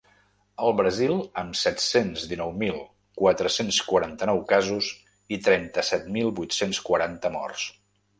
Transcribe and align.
El 0.67 0.71
Brasil, 0.77 1.11
amb 1.41 1.57
set-cents 1.59 2.23
dinou 2.31 2.53
mil 2.61 2.79
quatre-cents 3.21 3.77
quaranta-nou 3.89 4.41
casos 4.53 4.89
i 5.37 5.39
trenta-set 5.49 6.09
mil 6.17 6.33
vuit-cents 6.41 6.81
quaranta 6.89 7.33
morts. 7.37 7.69